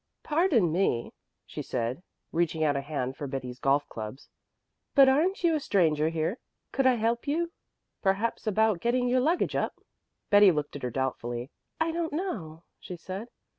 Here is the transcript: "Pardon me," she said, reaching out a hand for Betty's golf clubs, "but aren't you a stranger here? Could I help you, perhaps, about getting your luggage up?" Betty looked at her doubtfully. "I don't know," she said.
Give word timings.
"Pardon 0.23 0.71
me," 0.71 1.13
she 1.45 1.61
said, 1.61 2.01
reaching 2.31 2.63
out 2.63 2.75
a 2.75 2.81
hand 2.81 3.15
for 3.15 3.27
Betty's 3.27 3.59
golf 3.59 3.87
clubs, 3.87 4.29
"but 4.95 5.07
aren't 5.07 5.43
you 5.43 5.53
a 5.53 5.59
stranger 5.59 6.09
here? 6.09 6.39
Could 6.71 6.87
I 6.87 6.95
help 6.95 7.27
you, 7.27 7.51
perhaps, 8.01 8.47
about 8.47 8.81
getting 8.81 9.07
your 9.07 9.19
luggage 9.19 9.55
up?" 9.55 9.75
Betty 10.31 10.49
looked 10.51 10.75
at 10.75 10.81
her 10.81 10.89
doubtfully. 10.89 11.51
"I 11.79 11.91
don't 11.91 12.13
know," 12.13 12.63
she 12.79 12.95
said. 12.97 13.27